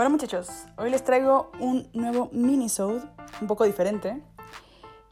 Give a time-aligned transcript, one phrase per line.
[0.00, 3.02] Bueno muchachos, hoy les traigo un nuevo minisode,
[3.42, 4.18] un poco diferente.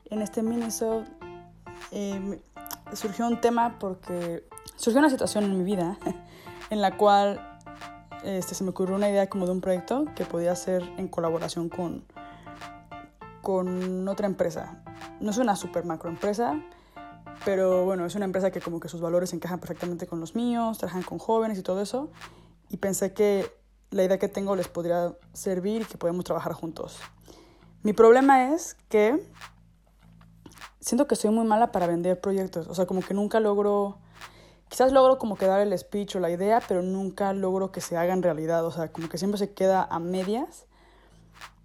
[0.06, 1.04] En este minisode
[1.90, 2.40] eh,
[2.94, 5.98] surgió un tema porque surgió una situación en mi vida
[6.70, 7.38] en la cual
[8.24, 11.68] este, se me ocurrió una idea como de un proyecto que podía hacer en colaboración
[11.68, 12.06] con,
[13.42, 14.82] con otra empresa.
[15.20, 16.62] No es una super macro empresa,
[17.44, 20.78] pero bueno, es una empresa que como que sus valores encajan perfectamente con los míos,
[20.78, 22.08] trabajan con jóvenes y todo eso.
[22.70, 23.57] Y pensé que
[23.90, 26.98] la idea que tengo les podría servir y que podemos trabajar juntos.
[27.82, 29.24] Mi problema es que
[30.80, 33.98] siento que soy muy mala para vender proyectos, o sea, como que nunca logro,
[34.68, 37.96] quizás logro como que dar el speech o la idea, pero nunca logro que se
[37.96, 40.66] haga en realidad, o sea, como que siempre se queda a medias.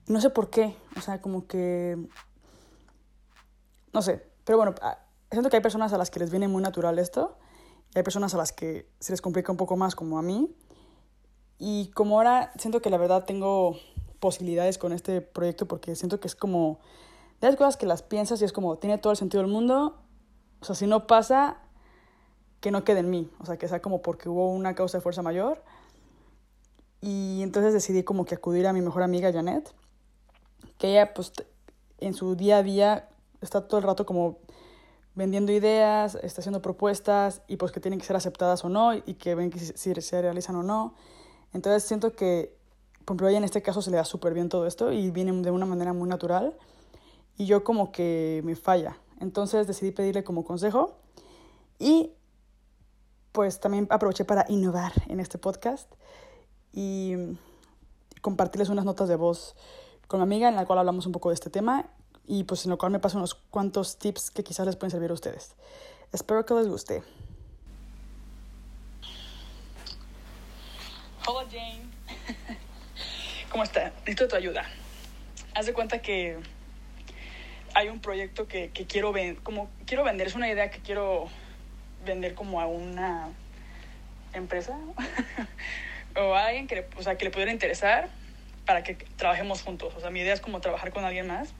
[0.07, 1.97] No sé por qué, o sea, como que,
[3.93, 4.99] no sé, pero bueno, ah,
[5.31, 7.37] siento que hay personas a las que les viene muy natural esto,
[7.95, 10.53] y hay personas a las que se les complica un poco más, como a mí.
[11.65, 13.77] Y como ahora siento que la verdad tengo
[14.19, 16.81] posibilidades con este proyecto porque siento que es como
[17.39, 19.95] de las cosas que las piensas y es como tiene todo el sentido del mundo.
[20.59, 21.61] O sea, si no pasa,
[22.59, 23.31] que no quede en mí.
[23.39, 25.63] O sea, que sea como porque hubo una causa de fuerza mayor.
[26.99, 29.73] Y entonces decidí como que acudir a mi mejor amiga Janet,
[30.77, 31.31] que ella pues
[31.99, 33.07] en su día a día
[33.39, 34.39] está todo el rato como
[35.15, 39.13] vendiendo ideas, está haciendo propuestas y pues que tienen que ser aceptadas o no y
[39.13, 40.95] que ven que si se realizan o no.
[41.53, 42.55] Entonces siento que,
[43.05, 45.31] por ejemplo, ella en este caso se le da súper bien todo esto y viene
[45.41, 46.55] de una manera muy natural
[47.37, 48.97] y yo como que me falla.
[49.19, 50.97] Entonces decidí pedirle como consejo
[51.79, 52.11] y
[53.31, 55.91] pues también aproveché para innovar en este podcast
[56.71, 57.15] y
[58.21, 59.55] compartirles unas notas de voz
[60.07, 61.85] con mi amiga en la cual hablamos un poco de este tema
[62.25, 65.11] y pues en lo cual me paso unos cuantos tips que quizás les pueden servir
[65.11, 65.55] a ustedes.
[66.11, 67.03] Espero que les guste.
[71.25, 71.79] Hola Jane.
[73.49, 73.93] ¿Cómo está?
[73.99, 74.65] Necesito tu ayuda.
[75.55, 76.37] Haz de cuenta que
[77.73, 80.27] hay un proyecto que, que quiero, como, quiero vender.
[80.27, 81.29] Es una idea que quiero
[82.05, 83.29] vender como a una
[84.33, 84.77] empresa
[86.17, 88.09] o a alguien que le, o sea, que le pudiera interesar
[88.65, 89.93] para que trabajemos juntos.
[89.95, 91.53] O sea, mi idea es como trabajar con alguien más.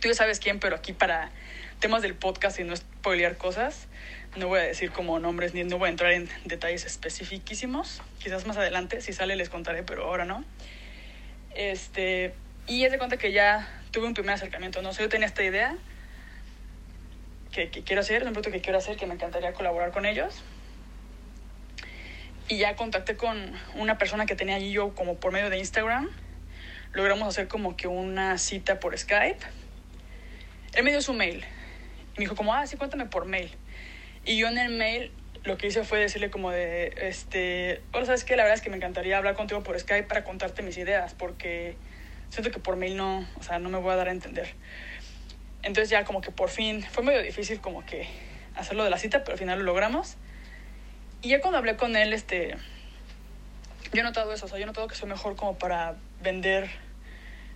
[0.00, 1.30] Tú ya sabes quién, pero aquí para
[1.78, 3.86] temas del podcast y no spoilear cosas,
[4.36, 8.00] no voy a decir como nombres ni no voy a entrar en detalles específicísimos.
[8.18, 10.44] Quizás más adelante, si sale, les contaré, pero ahora no.
[11.54, 12.32] Este,
[12.66, 14.92] y es de cuenta que ya tuve un primer acercamiento, ¿no?
[14.92, 15.76] sé, yo tenía esta idea
[17.50, 20.42] que, que quiero hacer, un proyecto que quiero hacer, que me encantaría colaborar con ellos.
[22.48, 26.08] Y ya contacté con una persona que tenía yo como por medio de Instagram.
[26.92, 29.40] Logramos hacer como que una cita por Skype.
[30.74, 31.44] Él me dio su mail.
[32.14, 33.50] Y me dijo como, ah, sí, cuéntame por mail.
[34.24, 35.12] Y yo en el mail
[35.44, 38.70] lo que hice fue decirle como de, este, ahora sabes que la verdad es que
[38.70, 41.76] me encantaría hablar contigo por Skype para contarte mis ideas, porque
[42.28, 44.54] siento que por mail no, o sea, no me voy a dar a entender.
[45.64, 48.06] Entonces ya como que por fin, fue medio difícil como que
[48.54, 50.16] hacerlo de la cita, pero al final lo logramos.
[51.22, 52.56] Y ya cuando hablé con él, este,
[53.92, 56.70] yo he notado eso, o sea, yo he notado que soy mejor como para vender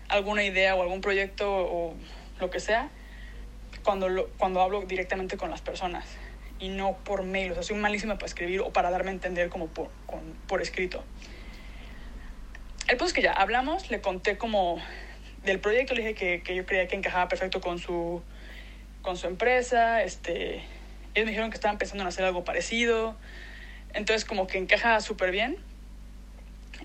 [0.08, 1.94] alguna idea o algún proyecto o
[2.40, 2.90] lo que sea,
[3.84, 6.04] cuando, lo, cuando hablo directamente con las personas
[6.58, 7.52] y no por mail.
[7.52, 10.62] O sea, soy malísima para escribir o para darme a entender como por, con, por
[10.62, 11.04] escrito.
[12.88, 14.80] El punto es que ya hablamos, le conté como
[15.44, 18.22] del proyecto, le dije que, que, yo creía que encajaba perfecto con su,
[19.02, 20.02] con su empresa.
[20.02, 20.56] Este,
[21.14, 23.16] ellos me dijeron que estaban pensando en hacer algo parecido.
[23.92, 25.56] Entonces como que encaja súper bien.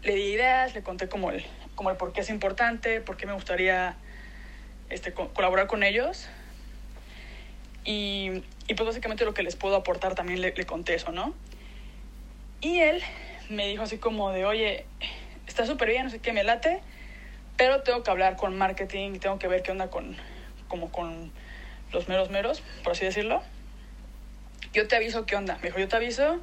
[0.04, 1.46] Le di ideas, le conté como el,
[1.76, 3.96] como el por qué es importante, por qué me gustaría
[4.90, 6.30] este, colaborar con ellos.
[7.84, 11.34] Y, y, pues básicamente lo que les puedo aportar también le, le, conté eso, ¿no?
[12.62, 13.02] Y él
[13.50, 14.86] me dijo así como de, oye,
[15.48, 16.82] está súper bien, no sé qué, me late,
[17.58, 20.16] pero tengo que hablar con marketing, tengo que ver qué onda con,
[20.68, 21.32] como con
[21.92, 23.42] los meros meros, por así decirlo.
[24.74, 25.56] Yo te aviso qué onda.
[25.58, 26.40] Me dijo, yo te aviso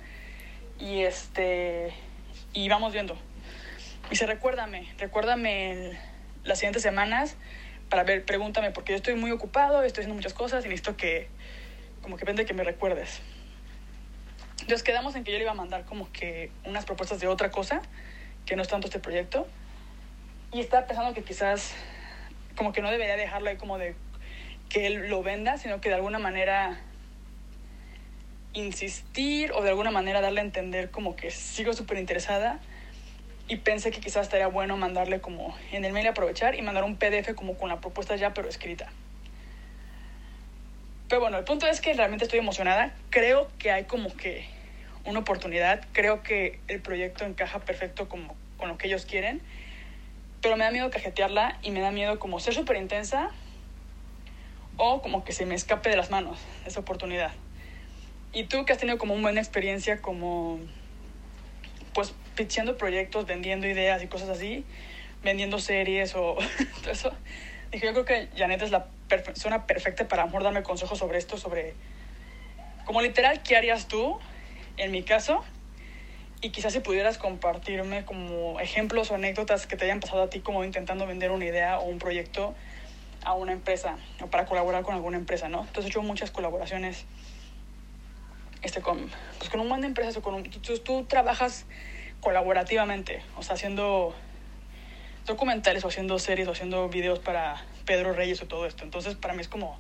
[0.79, 1.93] y este,
[2.53, 3.17] y vamos viendo.
[4.07, 5.99] Y dice, recuérdame, recuérdame el,
[6.45, 7.37] las siguientes semanas
[7.89, 11.29] para ver, pregúntame, porque yo estoy muy ocupado, estoy haciendo muchas cosas y necesito que,
[12.03, 13.21] como que depende que me recuerdes.
[14.61, 17.51] Entonces quedamos en que yo le iba a mandar como que unas propuestas de otra
[17.51, 17.81] cosa,
[18.45, 19.47] que no es tanto este proyecto.
[20.53, 21.75] Y estaba pensando que quizás,
[22.57, 23.95] como que no debería dejarlo ahí como de
[24.69, 26.81] que él lo venda, sino que de alguna manera
[28.53, 32.61] insistir o de alguna manera darle a entender como que sigo súper interesada
[33.49, 36.97] y pensé que quizás estaría bueno mandarle como en el mail aprovechar y mandar un
[36.97, 38.91] PDF como con la propuesta ya pero escrita.
[41.09, 42.95] Pero bueno, el punto es que realmente estoy emocionada.
[43.09, 44.47] Creo que hay como que
[45.07, 45.81] una oportunidad.
[45.93, 49.41] Creo que el proyecto encaja perfecto como con lo que ellos quieren,
[50.43, 53.31] pero me da miedo cajetearla y me da miedo como ser súper intensa
[54.77, 57.33] o como que se me escape de las manos esa oportunidad.
[58.35, 60.59] Y tú que has tenido como una buena experiencia como
[61.95, 64.65] pues pitchando proyectos, vendiendo ideas y cosas así,
[65.25, 66.37] vendiendo series o
[66.83, 67.13] todo eso,
[67.73, 71.37] dije yo creo que Janet es la persona perfecta para amor darme consejos sobre esto,
[71.37, 71.75] sobre
[72.85, 74.21] como literal qué harías tú
[74.77, 75.45] en mi caso
[76.41, 80.39] y quizás si pudieras compartirme como ejemplos o anécdotas que te hayan pasado a ti
[80.39, 82.55] como intentando vender una idea o un proyecto
[83.25, 85.63] a una empresa o para colaborar con alguna empresa, ¿no?
[85.63, 87.05] Entonces he hecho muchas colaboraciones
[88.63, 91.67] este, con, pues con un buen de empresas o con un, tú, tú trabajas
[92.21, 94.15] colaborativamente, o sea, haciendo
[95.27, 98.85] documentales o haciendo series o haciendo videos para Pedro Reyes o todo esto.
[98.85, 99.79] Entonces, para mí es como,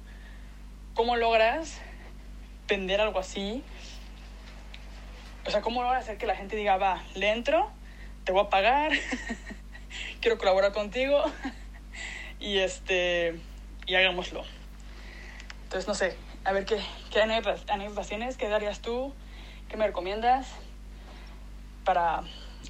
[0.94, 1.80] ¿cómo logras
[2.68, 3.64] vender algo así
[5.48, 7.70] o sea, ¿cómo logras hacer que la gente diga, va, le entro,
[8.24, 8.92] te voy a pagar,
[10.20, 11.24] quiero colaborar contigo
[12.38, 13.40] y este
[13.86, 14.44] y hagámoslo?
[15.62, 16.14] Entonces, no sé,
[16.44, 16.78] a ver qué,
[17.10, 19.14] qué anécdotas tienes, qué darías tú,
[19.70, 20.48] qué me recomiendas
[21.88, 22.22] para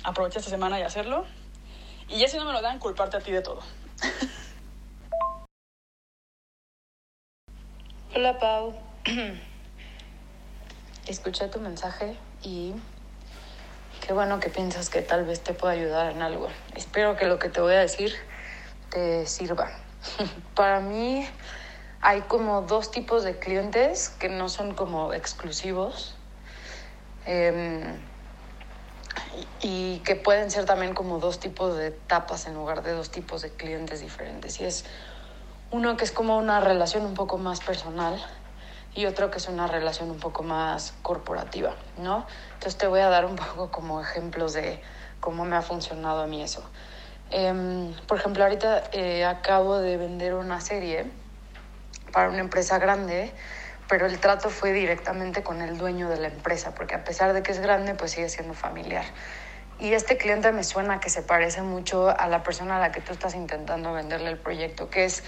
[0.04, 1.26] aprovechar esta semana y hacerlo.
[2.08, 3.60] Y ya si no me lo dan, culparte a ti de todo.
[8.14, 8.78] Hola Pau.
[11.08, 12.74] Escuché tu mensaje y
[14.06, 16.46] qué bueno que piensas que tal vez te pueda ayudar en algo.
[16.76, 18.14] Espero que lo que te voy a decir
[18.90, 19.72] te sirva.
[20.54, 21.26] Para mí
[22.02, 26.14] hay como dos tipos de clientes que no son como exclusivos
[27.26, 27.98] em,
[29.60, 33.42] y que pueden ser también como dos tipos de etapas en lugar de dos tipos
[33.42, 34.60] de clientes diferentes.
[34.60, 34.84] Y es
[35.70, 38.22] uno que es como una relación un poco más personal
[38.94, 42.26] y otro que es una relación un poco más corporativa, ¿no?
[42.54, 44.82] Entonces te voy a dar un poco como ejemplos de
[45.20, 46.62] cómo me ha funcionado a mí eso.
[47.30, 51.10] Em, por ejemplo, ahorita eh, acabo de vender una serie
[52.12, 53.32] para una empresa grande,
[53.88, 57.42] pero el trato fue directamente con el dueño de la empresa, porque a pesar de
[57.42, 59.04] que es grande, pues sigue siendo familiar.
[59.80, 63.00] Y este cliente me suena que se parece mucho a la persona a la que
[63.00, 65.22] tú estás intentando venderle el proyecto, que es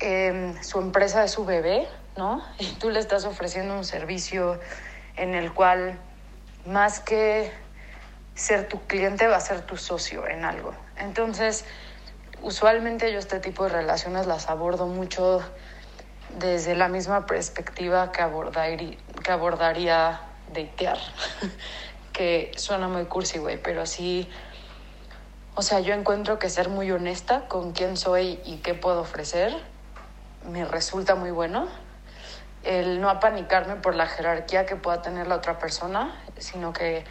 [0.00, 1.86] em, su empresa de su bebé,
[2.16, 2.42] ¿no?
[2.58, 4.58] Y tú le estás ofreciendo un servicio
[5.16, 5.98] en el cual
[6.66, 7.52] más que
[8.34, 10.74] ser tu cliente va a ser tu socio en algo.
[10.96, 11.64] Entonces,
[12.42, 15.42] usualmente yo este tipo de relaciones las abordo mucho
[16.38, 20.20] desde la misma perspectiva que, abordaría, que abordaría
[20.52, 20.98] datear,
[22.12, 24.28] que suena muy cursi, güey, pero sí,
[25.54, 29.54] o sea, yo encuentro que ser muy honesta con quién soy y qué puedo ofrecer
[30.50, 31.68] me resulta muy bueno
[32.64, 37.04] el no apanicarme por la jerarquía que pueda tener la otra persona, sino que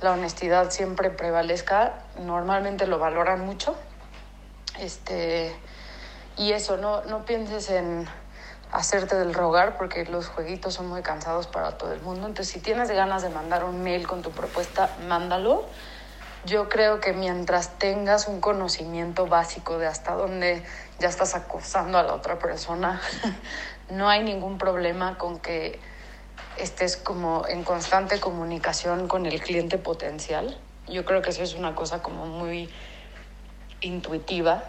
[0.00, 1.94] la honestidad siempre prevalezca.
[2.20, 3.76] Normalmente lo valoran mucho.
[4.78, 5.52] Este,
[6.36, 8.06] y eso, no, no pienses en
[8.72, 12.26] hacerte del rogar porque los jueguitos son muy cansados para todo el mundo.
[12.26, 15.66] Entonces, si tienes ganas de mandar un mail con tu propuesta, mándalo.
[16.46, 20.62] Yo creo que mientras tengas un conocimiento básico de hasta dónde
[20.98, 23.00] ya estás acosando a la otra persona,
[23.90, 25.78] no hay ningún problema con que
[26.56, 30.58] estés como en constante comunicación con el cliente potencial.
[30.88, 32.70] Yo creo que eso es una cosa como muy
[33.80, 34.64] intuitiva.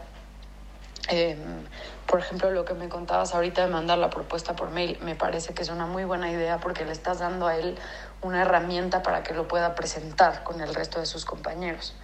[1.08, 1.66] Em,
[2.06, 5.54] por ejemplo, lo que me contabas ahorita de mandar la propuesta por mail, me parece
[5.54, 7.78] que es una muy buena idea porque le estás dando a él
[8.22, 11.96] una herramienta para que lo pueda presentar con el resto de sus compañeros.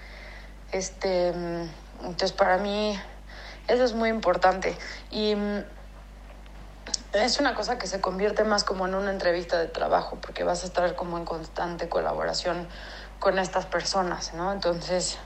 [0.71, 1.29] Este,
[2.01, 2.99] entonces, para mí,
[3.67, 4.77] eso es muy importante.
[5.11, 5.35] Y
[7.13, 10.63] es una cosa que se convierte más como en una entrevista de trabajo, porque vas
[10.63, 12.67] a estar como en constante colaboración
[13.19, 14.51] con estas personas, ¿no?
[14.51, 15.17] Entonces,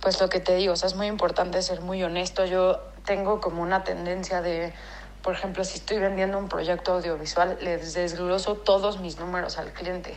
[0.00, 2.44] pues lo que te digo, es muy importante ser muy honesto.
[2.46, 2.80] Yo
[3.10, 4.72] tengo como una tendencia de,
[5.20, 10.16] por ejemplo, si estoy vendiendo un proyecto audiovisual, les desgloso todos mis números al cliente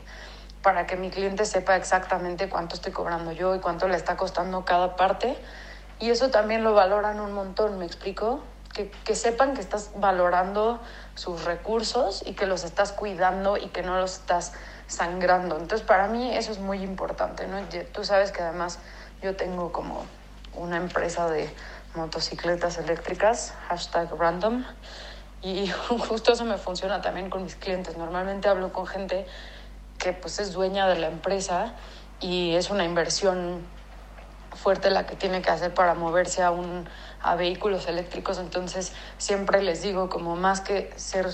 [0.61, 4.63] para que mi cliente sepa exactamente cuánto estoy cobrando yo y cuánto le está costando
[4.63, 5.35] cada parte.
[5.99, 8.43] Y eso también lo valoran un montón, ¿me explico?
[8.73, 10.79] que, sepan que estás valorando
[11.15, 14.53] sus recursos y que los estás cuidando y que no los estás
[14.85, 15.57] sangrando.
[15.57, 17.57] Entonces, para mí eso es muy importante, ¿no?
[17.91, 18.77] Tú sabes que además
[19.23, 20.05] yo tengo como
[20.55, 21.49] una empresa de
[21.95, 24.63] motocicletas eléctricas, hashtag random,
[25.41, 25.67] y
[26.07, 27.97] justo eso me funciona también con mis clientes.
[27.97, 29.27] Normalmente hablo con gente
[29.99, 31.73] que pues es dueña de la empresa
[32.19, 33.61] y es una inversión
[34.55, 36.87] fuerte la que tiene que hacer para moverse a, un,
[37.21, 38.39] a vehículos eléctricos.
[38.39, 41.27] Entonces siempre les digo, como más que ser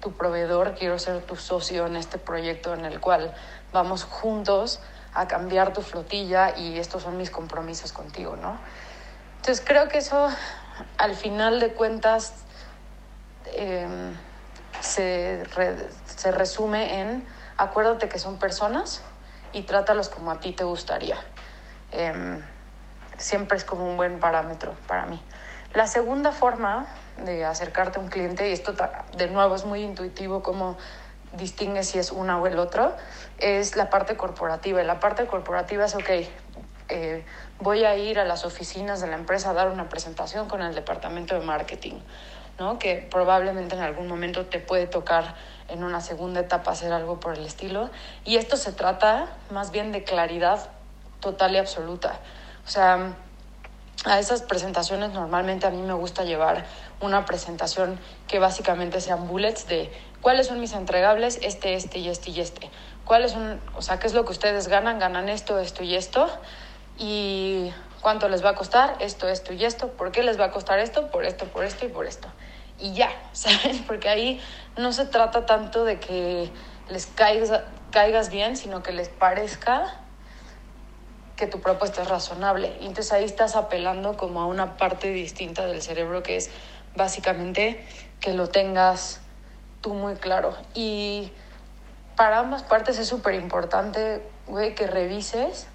[0.00, 3.32] tu proveedor, quiero ser tu socio en este proyecto en el cual
[3.72, 4.80] vamos juntos
[5.14, 8.58] a cambiar tu flotilla y estos son mis compromisos contigo, ¿no?
[9.44, 10.30] Entonces creo que eso
[10.96, 12.32] al final de cuentas
[13.52, 14.16] em,
[14.80, 15.42] se,
[16.06, 17.26] se resume en
[17.58, 19.02] acuérdate que son personas
[19.52, 21.18] y trátalos como a ti te gustaría.
[21.92, 22.40] Em,
[23.18, 25.22] siempre es como un buen parámetro para mí.
[25.74, 26.86] La segunda forma
[27.22, 28.74] de acercarte a un cliente, y esto
[29.14, 30.78] de nuevo es muy intuitivo como
[31.34, 32.96] distingue si es una o el otro,
[33.36, 34.82] es la parte corporativa.
[34.82, 36.10] Y la parte corporativa es, ok,
[36.88, 37.24] eh,
[37.64, 40.74] voy a ir a las oficinas de la empresa a dar una presentación con el
[40.74, 41.94] departamento de marketing,
[42.58, 42.78] ¿no?
[42.78, 45.34] que probablemente en algún momento te puede tocar
[45.68, 47.88] en una segunda etapa hacer algo por el estilo.
[48.24, 50.68] Y esto se trata más bien de claridad
[51.20, 52.20] total y absoluta.
[52.66, 53.14] O sea,
[54.04, 56.66] a esas presentaciones normalmente a mí me gusta llevar
[57.00, 59.90] una presentación que básicamente sean bullets de
[60.20, 62.70] cuáles son mis entregables, este, este y este y este.
[63.06, 64.98] ¿Cuáles son, o sea, qué es lo que ustedes ganan?
[64.98, 66.28] Ganan esto, esto y esto.
[66.98, 69.88] Y cuánto les va a costar esto, esto y esto.
[69.88, 71.10] ¿Por qué les va a costar esto?
[71.10, 72.28] Por esto, por esto y por esto.
[72.78, 73.84] Y ya, ¿saben?
[73.84, 74.40] Porque ahí
[74.76, 76.50] no se trata tanto de que
[76.88, 80.00] les caigas, caigas bien, sino que les parezca
[81.36, 82.76] que tu propuesta es razonable.
[82.80, 86.50] Y entonces ahí estás apelando como a una parte distinta del cerebro que es
[86.94, 87.84] básicamente
[88.20, 89.20] que lo tengas
[89.80, 90.56] tú muy claro.
[90.74, 91.32] Y
[92.16, 94.22] para ambas partes es súper importante,
[94.76, 95.66] que revises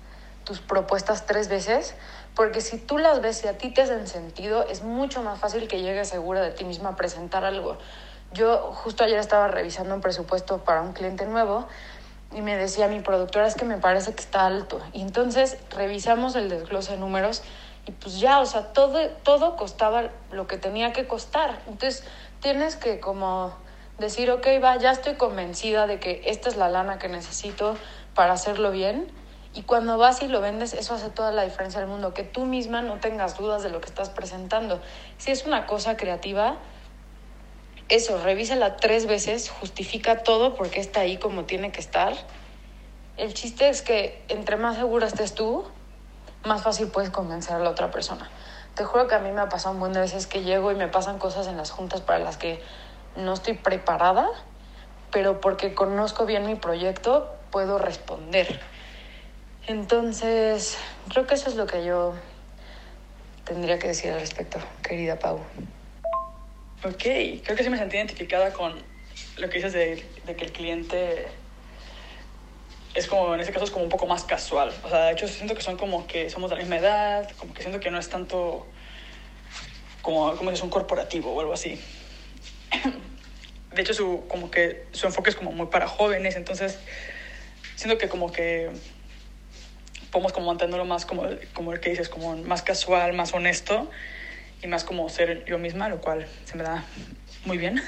[0.49, 1.93] tus propuestas tres veces,
[2.33, 5.67] porque si tú las ves y a ti te hacen sentido, es mucho más fácil
[5.67, 7.77] que llegues segura de ti misma a presentar algo.
[8.33, 11.67] Yo justo ayer estaba revisando un presupuesto para un cliente nuevo
[12.33, 14.81] y me decía mi productora es que me parece que está alto.
[14.91, 17.43] Y entonces revisamos el desglose de números
[17.85, 21.61] y pues ya, o sea, todo, todo costaba lo que tenía que costar.
[21.67, 22.03] Entonces
[22.39, 23.53] tienes que como
[23.99, 27.77] decir, ok, va, ya estoy convencida de que esta es la lana que necesito
[28.15, 29.18] para hacerlo bien.
[29.53, 32.45] Y cuando vas y lo vendes, eso hace toda la diferencia del mundo, que tú
[32.45, 34.79] misma no tengas dudas de lo que estás presentando.
[35.17, 36.57] Si es una cosa creativa,
[37.89, 42.13] eso, revísala tres veces, justifica todo porque está ahí como tiene que estar.
[43.17, 45.65] El chiste es que entre más segura estés tú,
[46.45, 48.29] más fácil puedes convencer a la otra persona.
[48.75, 50.75] Te juro que a mí me ha pasado un buen de veces que llego y
[50.75, 52.61] me pasan cosas en las juntas para las que
[53.15, 54.29] no estoy preparada,
[55.11, 58.61] pero porque conozco bien mi proyecto, puedo responder.
[59.67, 60.77] Entonces,
[61.09, 62.15] creo que eso es lo que yo
[63.45, 65.39] tendría que decir al respecto, querida Pau.
[66.83, 68.73] Ok, creo que sí me sentí identificada con
[69.37, 71.27] lo que dices de, que el cliente
[72.93, 74.73] es como, en este caso es como un poco más casual.
[74.83, 77.53] O sea, de hecho siento que son como que somos de la misma edad, como
[77.53, 78.65] que siento que no es tanto
[80.01, 81.79] como, como es un corporativo o algo así.
[83.73, 86.79] De hecho, su, como que su enfoque es como muy para jóvenes, entonces
[87.75, 88.71] siento que como que
[90.11, 91.23] podemos como mantenerlo más como,
[91.53, 93.89] como el que dices, como más casual, más honesto
[94.61, 96.83] y más como ser yo misma, lo cual se me da
[97.45, 97.81] muy bien.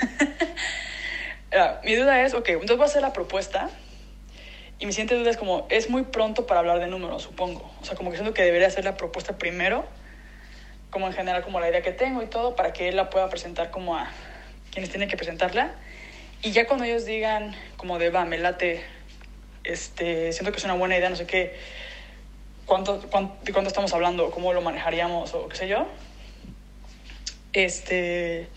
[1.84, 3.70] mi duda es, ok, entonces voy a hacer la propuesta
[4.82, 7.72] y mi siguiente duda es como, es muy pronto para hablar de números, supongo.
[7.82, 9.86] O sea, como que siento que debería hacer la propuesta primero,
[10.90, 13.30] como en general como la idea que tengo y todo, para que él la pueda
[13.30, 14.10] presentar como a
[14.72, 15.76] quienes tienen que presentarla.
[16.42, 18.84] Y ya cuando ellos digan como de, va, me late,
[19.64, 21.56] este, siento que es una buena idea, no sé qué,
[22.66, 25.88] cuánto, cuánto, de cuánto estamos hablando, cómo lo manejaríamos o qué sé yo,
[27.54, 28.48] este.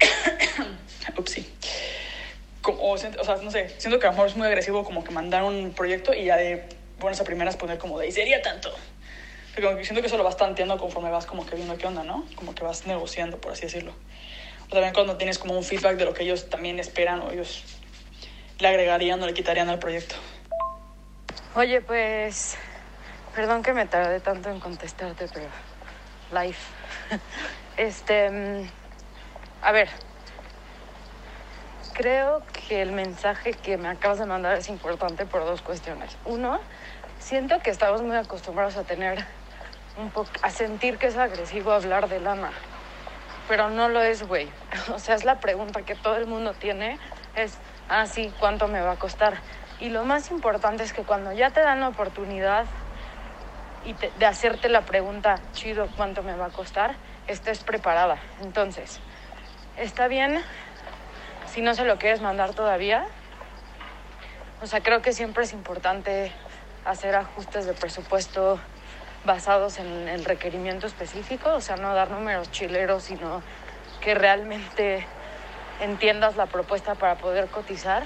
[1.16, 1.46] Upsi.
[2.60, 3.10] Como, o sea,
[3.42, 6.14] no sé, siento que a lo mejor es muy agresivo como que mandar un proyecto
[6.14, 6.68] y ya de
[7.00, 8.72] buenas a primeras poner como de, y sería tanto.
[9.54, 11.86] Pero como que siento que eso lo vas tanteando conforme vas como que viendo qué
[11.86, 12.24] onda, ¿no?
[12.36, 13.92] Como que vas negociando, por así decirlo.
[14.66, 17.64] O también cuando tienes como un feedback de lo que ellos también esperan o ellos
[18.60, 20.14] le agregarían o le quitarían al proyecto.
[21.54, 22.56] Oye, pues,
[23.34, 25.50] perdón que me tardé tanto en contestarte, pero
[26.32, 26.72] life.
[27.76, 28.68] Este, mm,
[29.62, 29.88] a ver,
[31.94, 36.16] creo que el mensaje que me acabas de mandar es importante por dos cuestiones.
[36.24, 36.58] Uno,
[37.18, 39.24] siento que estamos muy acostumbrados a tener
[39.96, 42.50] un poco, a sentir que es agresivo hablar de lana,
[43.48, 44.50] pero no lo es, güey.
[44.94, 46.98] O sea, es la pregunta que todo el mundo tiene,
[47.34, 49.40] es, ah, sí, ¿cuánto me va a costar?
[49.82, 52.66] Y lo más importante es que cuando ya te dan la oportunidad
[53.84, 56.94] y de hacerte la pregunta, chido, ¿cuánto me va a costar?
[57.26, 58.16] Estés preparada.
[58.42, 59.00] Entonces,
[59.76, 60.40] está bien
[61.46, 63.04] si no se lo quieres mandar todavía.
[64.62, 66.30] O sea, creo que siempre es importante
[66.84, 68.60] hacer ajustes de presupuesto
[69.24, 73.42] basados en el requerimiento específico, o sea, no dar números chileros, sino
[74.00, 75.04] que realmente
[75.80, 78.04] entiendas la propuesta para poder cotizar.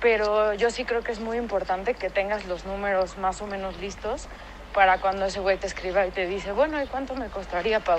[0.00, 3.76] Pero yo sí creo que es muy importante que tengas los números más o menos
[3.78, 4.28] listos
[4.72, 7.98] para cuando ese güey te escriba y te dice, bueno, ¿y cuánto me costaría, Pau?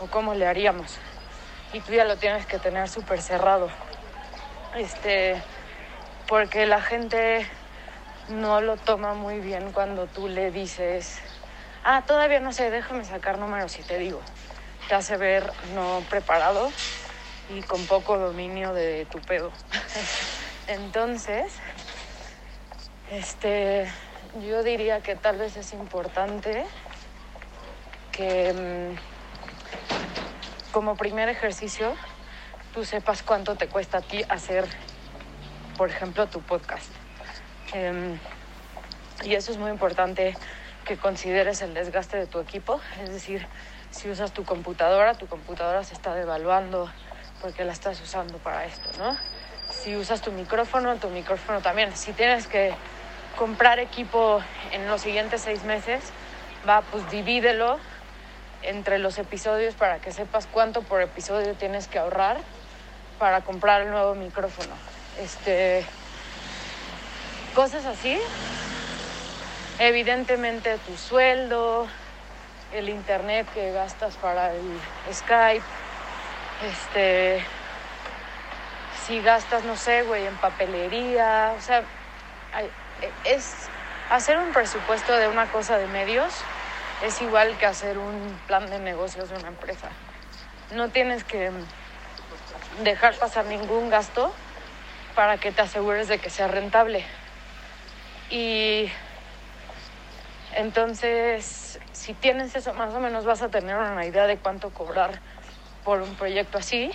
[0.00, 0.98] ¿O cómo le haríamos?
[1.72, 3.68] Y tú ya lo tienes que tener súper cerrado.
[4.76, 5.42] Este,
[6.28, 7.46] porque la gente
[8.28, 11.20] no lo toma muy bien cuando tú le dices,
[11.84, 14.20] ah, todavía no sé, déjame sacar números y te digo.
[14.88, 16.70] Te hace ver no preparado
[17.50, 19.52] y con poco dominio de tu pedo.
[20.72, 21.52] Entonces,
[23.10, 23.86] este,
[24.40, 26.64] yo diría que tal vez es importante
[28.10, 28.96] que mm,
[30.72, 31.94] como primer ejercicio
[32.72, 34.66] tú sepas cuánto te cuesta a ti hacer,
[35.76, 36.90] por ejemplo, tu podcast.
[37.74, 38.18] Em,
[39.24, 40.34] y eso es muy importante
[40.86, 43.46] que consideres el desgaste de tu equipo, es decir,
[43.90, 46.90] si usas tu computadora, tu computadora se está devaluando
[47.42, 49.18] porque la estás usando para esto, ¿no?
[49.82, 51.96] Si usas tu micrófono, tu micrófono también.
[51.96, 52.72] Si tienes que
[53.36, 56.04] comprar equipo en los siguientes seis meses,
[56.68, 57.80] va, pues divídelo
[58.62, 62.36] entre los episodios para que sepas cuánto por episodio tienes que ahorrar
[63.18, 64.72] para comprar el nuevo micrófono.
[65.18, 65.84] Este,
[67.52, 68.16] cosas así.
[69.80, 71.88] Evidentemente tu sueldo,
[72.72, 74.78] el internet que gastas para el
[75.12, 75.64] Skype,
[76.70, 77.44] este,
[79.06, 81.82] si gastas, no sé, güey, en papelería, o sea,
[83.24, 83.54] es
[84.10, 86.32] hacer un presupuesto de una cosa de medios
[87.02, 89.88] es igual que hacer un plan de negocios de una empresa.
[90.72, 91.50] No tienes que
[92.82, 94.32] dejar pasar ningún gasto
[95.14, 97.04] para que te asegures de que sea rentable.
[98.30, 98.90] Y
[100.54, 105.20] entonces, si tienes eso, más o menos vas a tener una idea de cuánto cobrar
[105.84, 106.92] por un proyecto así.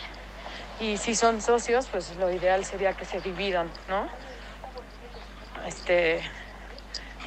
[0.79, 4.07] Y si son socios, pues lo ideal sería que se dividan, ¿no?
[5.67, 6.21] este,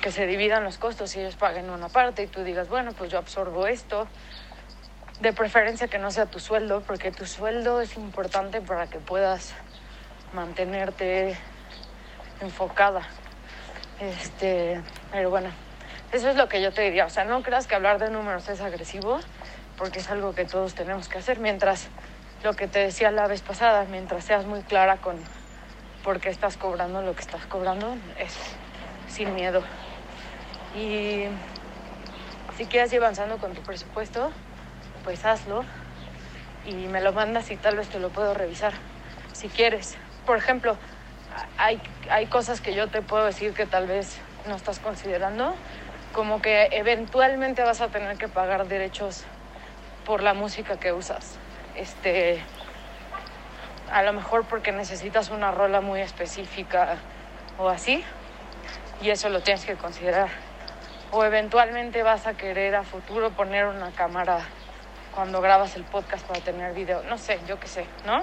[0.00, 3.10] que se dividan los costos y ellos paguen una parte y tú digas, bueno, pues
[3.10, 4.08] yo absorbo esto.
[5.20, 9.52] De preferencia que no sea tu sueldo, porque tu sueldo es importante para que puedas
[10.32, 11.36] mantenerte
[12.40, 13.02] enfocada.
[14.00, 14.80] Este,
[15.12, 15.50] pero bueno,
[16.12, 17.04] eso es lo que yo te diría.
[17.04, 19.20] O sea, no creas que hablar de números es agresivo,
[19.76, 21.38] porque es algo que todos tenemos que hacer.
[21.38, 21.88] Mientras,
[22.42, 25.18] lo que te decía la vez pasada, mientras seas muy clara con
[26.02, 28.34] porque estás cobrando lo que estás cobrando, es
[29.08, 29.62] sin miedo.
[30.74, 31.26] Y
[32.56, 34.32] si quieres ir avanzando con tu presupuesto,
[35.04, 35.64] pues hazlo
[36.64, 38.72] y me lo mandas y tal vez te lo puedo revisar
[39.32, 39.98] si quieres.
[40.24, 40.78] Por ejemplo,
[41.58, 45.54] hay, hay cosas que yo te puedo decir que tal vez no estás considerando,
[46.12, 49.24] como que eventualmente vas a tener que pagar derechos
[50.04, 51.39] por la música que usas.
[51.76, 52.42] Este,
[53.90, 56.96] a lo mejor porque necesitas una rola muy específica
[57.58, 58.04] o así,
[59.02, 60.28] y eso lo tienes que considerar.
[61.12, 64.40] O eventualmente vas a querer a futuro poner una cámara
[65.14, 68.22] cuando grabas el podcast para tener video, no sé, yo qué sé, ¿no?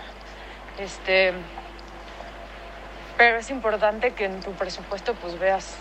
[0.80, 1.34] Este,
[3.18, 5.76] pero es importante que en tu presupuesto pues veas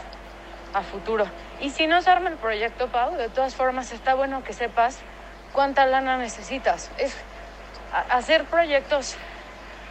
[0.75, 1.27] a futuro.
[1.61, 4.99] Y si no se arma el proyecto, Pau, de todas formas está bueno que sepas
[5.53, 6.91] cuánta lana necesitas.
[6.99, 7.15] Es
[7.93, 9.17] hacer proyectos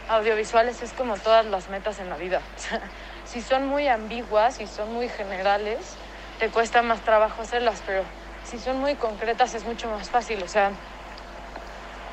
[0.08, 2.40] audiovisuales es como todas las metas en la vida.
[3.24, 5.96] si son muy ambiguas y son muy generales,
[6.38, 8.04] te cuesta más trabajo hacerlas, pero
[8.44, 10.42] si son muy concretas es mucho más fácil.
[10.42, 10.70] O sea,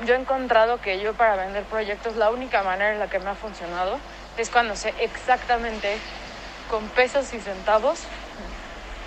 [0.04, 3.30] yo he encontrado que yo para vender proyectos la única manera en la que me
[3.30, 3.98] ha funcionado
[4.36, 5.98] es cuando sé exactamente
[6.68, 8.00] con pesos y centavos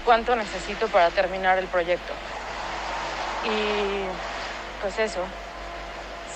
[0.06, 2.14] cuánto necesito para terminar el proyecto.
[3.44, 4.06] Y
[4.82, 5.26] pues eso,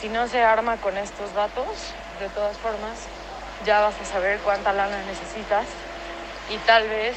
[0.01, 1.67] si no se arma con estos datos,
[2.19, 2.97] de todas formas
[3.63, 5.67] ya vas a saber cuánta lana necesitas
[6.49, 7.15] y tal vez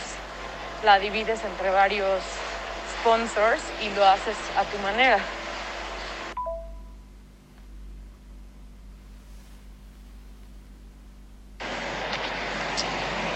[0.84, 2.22] la divides entre varios
[3.00, 5.18] sponsors y lo haces a tu manera.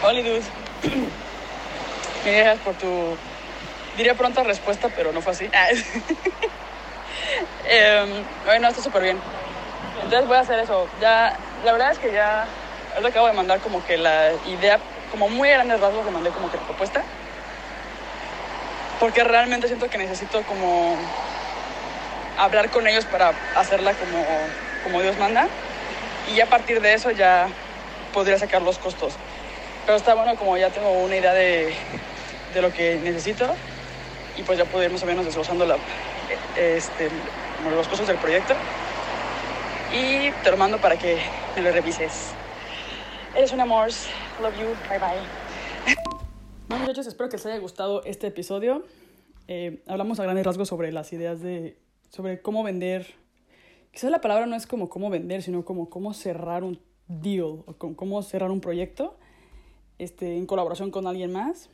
[0.02, 0.42] Hola, dude.
[2.24, 3.16] Gracias por tu,
[3.96, 5.50] diría pronta respuesta, pero no fue así.
[7.66, 9.20] eh, bueno, está súper bien.
[10.02, 10.88] Entonces voy a hacer eso.
[11.00, 12.46] Ya, la verdad es que ya,
[12.96, 14.78] ahora acabo de mandar como que la idea,
[15.10, 17.02] como muy grandes rasgos, le mandé como que la propuesta.
[19.00, 20.96] Porque realmente siento que necesito como
[22.38, 24.24] hablar con ellos para hacerla como,
[24.82, 25.46] como Dios manda.
[26.34, 27.48] Y a partir de eso ya
[28.12, 29.14] podría sacar los costos.
[29.86, 31.74] Pero está bueno como ya tengo una idea de,
[32.54, 33.54] de lo que necesito
[34.36, 35.76] y pues ya puedo ir menos desglosando la,
[36.58, 37.08] este,
[37.70, 38.54] los costos del proyecto
[39.92, 41.18] y te lo mando para que
[41.56, 42.32] me lo revises.
[43.34, 43.88] Eres un amor.
[44.42, 44.66] Love you.
[44.88, 45.96] Bye bye.
[46.68, 48.84] Bueno, muchachos, espero que les haya gustado este episodio.
[49.46, 51.78] Eh, hablamos a grandes rasgos sobre las ideas de.
[52.10, 53.06] sobre cómo vender.
[53.92, 57.74] Quizás la palabra no es como cómo vender, sino como cómo cerrar un deal o
[57.96, 59.16] cómo cerrar un proyecto
[59.98, 61.70] este, en colaboración con alguien más.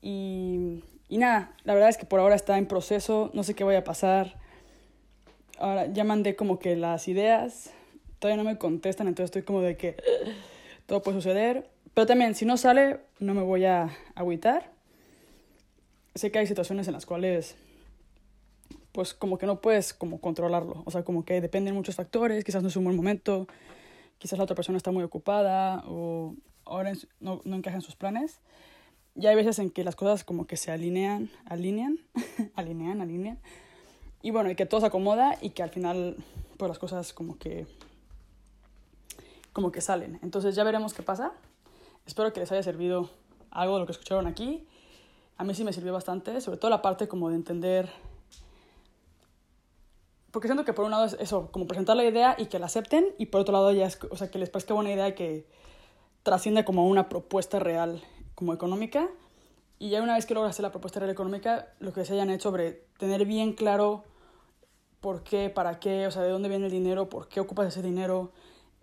[0.00, 3.64] Y, y nada, la verdad es que por ahora está en proceso, no sé qué
[3.64, 4.36] vaya a pasar.
[5.58, 7.70] Ahora ya mandé como que las ideas,
[8.18, 9.96] todavía no me contestan, entonces estoy como de que
[10.86, 11.70] todo puede suceder.
[11.94, 14.70] Pero también, si no sale, no me voy a agüitar.
[16.14, 17.56] Sé que hay situaciones en las cuales,
[18.92, 20.82] pues como que no puedes como controlarlo.
[20.84, 23.48] O sea, como que dependen muchos factores, quizás no es un buen momento,
[24.18, 26.34] quizás la otra persona está muy ocupada o
[26.66, 28.40] ahora no, no encaja en sus planes.
[29.18, 31.98] Y hay veces en que las cosas como que se alinean, alinean,
[32.54, 33.40] alinean, alinean.
[34.22, 36.16] Y bueno, y que todo se acomoda y que al final,
[36.56, 37.66] pues las cosas como que,
[39.52, 40.20] como que salen.
[40.22, 41.32] Entonces ya veremos qué pasa.
[42.06, 43.10] Espero que les haya servido
[43.50, 44.68] algo de lo que escucharon aquí.
[45.36, 47.90] A mí sí me sirvió bastante, sobre todo la parte como de entender...
[50.30, 52.66] Porque siento que por un lado es eso, como presentar la idea y que la
[52.66, 55.14] acepten, y por otro lado ya es, o sea, que les parezca buena idea y
[55.14, 55.48] que
[56.22, 58.02] trasciende como una propuesta real,
[58.38, 59.08] como económica.
[59.80, 62.30] Y ya una vez que logras hacer la propuesta real económica, lo que se hayan
[62.30, 64.04] hecho sobre tener bien claro
[65.00, 67.82] por qué, para qué, o sea, de dónde viene el dinero, por qué ocupas ese
[67.82, 68.30] dinero,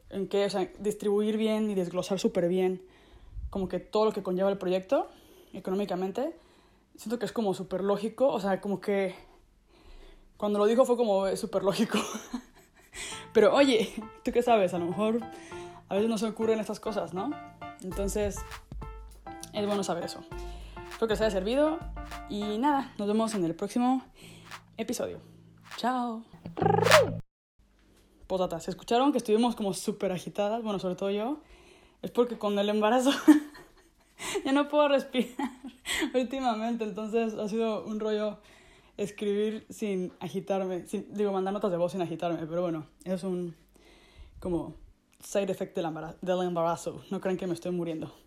[0.09, 2.81] en qué, o sea, distribuir bien y desglosar súper bien
[3.49, 5.07] como que todo lo que conlleva el proyecto
[5.53, 6.35] económicamente.
[6.97, 9.15] Siento que es como súper lógico, o sea, como que
[10.35, 11.97] cuando lo dijo fue como súper lógico.
[13.33, 14.73] Pero oye, ¿tú qué sabes?
[14.73, 15.21] A lo mejor
[15.87, 17.31] a veces no se ocurren estas cosas, ¿no?
[17.81, 18.37] Entonces,
[19.55, 20.19] es bueno saber eso.
[20.91, 21.79] Espero que les haya servido
[22.29, 24.03] y nada, nos vemos en el próximo
[24.77, 25.19] episodio.
[25.77, 26.23] Chao.
[28.27, 30.61] Potata, ¿se escucharon que estuvimos como súper agitadas?
[30.63, 31.39] Bueno, sobre todo yo.
[32.01, 33.11] Es porque con el embarazo
[34.45, 35.49] ya no puedo respirar
[36.13, 38.39] últimamente, entonces ha sido un rollo
[38.97, 43.55] escribir sin agitarme, sin, digo, mandar notas de voz sin agitarme, pero bueno, es un
[44.39, 44.75] como
[45.19, 47.03] side effect del embarazo, del embarazo.
[47.09, 48.24] no crean que me estoy muriendo.